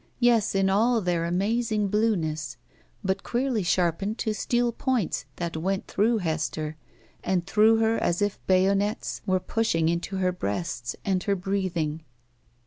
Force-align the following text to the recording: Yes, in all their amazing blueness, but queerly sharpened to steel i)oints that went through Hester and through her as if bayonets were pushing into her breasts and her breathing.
Yes, 0.19 0.55
in 0.55 0.67
all 0.67 0.99
their 0.99 1.25
amazing 1.25 1.89
blueness, 1.89 2.57
but 3.03 3.21
queerly 3.21 3.61
sharpened 3.61 4.17
to 4.17 4.33
steel 4.33 4.73
i)oints 4.73 5.25
that 5.35 5.55
went 5.55 5.85
through 5.85 6.17
Hester 6.17 6.75
and 7.23 7.45
through 7.45 7.77
her 7.77 7.99
as 7.99 8.19
if 8.19 8.43
bayonets 8.47 9.21
were 9.27 9.39
pushing 9.39 9.89
into 9.89 10.15
her 10.17 10.31
breasts 10.31 10.95
and 11.05 11.21
her 11.25 11.35
breathing. 11.35 12.01